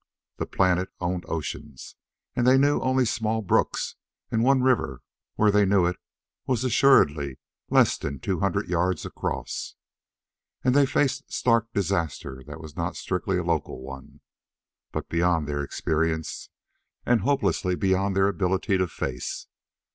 The 0.37 0.47
planet 0.47 0.89
owned 0.99 1.25
oceans, 1.27 1.95
and 2.35 2.47
they 2.47 2.57
knew 2.57 2.79
only 2.79 3.05
small 3.05 3.43
brooks 3.43 3.97
and 4.31 4.43
one 4.43 4.63
river 4.63 4.93
which, 4.93 4.99
where 5.35 5.51
they 5.51 5.63
knew 5.63 5.85
it, 5.85 5.97
was 6.47 6.63
assuredly 6.63 7.37
less 7.69 7.99
than 7.99 8.19
two 8.19 8.39
hundred 8.39 8.67
yards 8.67 9.05
across. 9.05 9.75
And 10.63 10.73
they 10.73 10.87
faced 10.87 11.31
stark 11.31 11.71
disaster 11.71 12.41
that 12.47 12.59
was 12.59 12.75
not 12.75 12.95
strictly 12.97 13.37
a 13.37 13.43
local 13.43 13.79
one, 13.83 14.21
but 14.91 15.07
beyond 15.07 15.47
their 15.47 15.61
experience 15.63 16.49
and 17.05 17.21
hopelessly 17.21 17.75
beyond 17.75 18.15
their 18.15 18.27
ability 18.27 18.79
to 18.79 18.87
face. 18.87 19.45